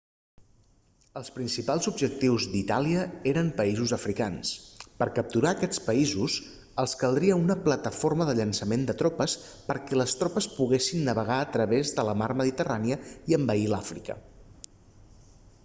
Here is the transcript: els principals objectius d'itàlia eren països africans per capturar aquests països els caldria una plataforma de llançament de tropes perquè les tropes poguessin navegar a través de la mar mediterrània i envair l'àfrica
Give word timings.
els 1.19 1.27
principals 1.33 1.87
objectius 1.89 2.45
d'itàlia 2.53 3.01
eren 3.31 3.51
països 3.59 3.91
africans 3.97 4.53
per 5.03 5.07
capturar 5.19 5.51
aquests 5.57 5.83
països 5.89 6.37
els 6.85 6.95
caldria 7.03 7.37
una 7.41 7.57
plataforma 7.67 8.27
de 8.31 8.35
llançament 8.39 8.87
de 8.89 8.97
tropes 9.03 9.35
perquè 9.69 9.99
les 10.01 10.15
tropes 10.23 10.49
poguessin 10.55 11.05
navegar 11.11 11.37
a 11.43 11.51
través 11.57 11.93
de 11.99 12.07
la 12.09 12.15
mar 12.23 12.31
mediterrània 12.41 12.97
i 13.33 13.37
envair 13.41 13.69
l'àfrica 13.75 14.17